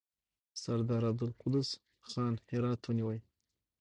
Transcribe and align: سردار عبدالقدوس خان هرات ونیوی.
سردار 0.61 1.01
عبدالقدوس 1.09 1.69
خان 2.09 2.33
هرات 2.49 2.81
ونیوی. 2.85 3.19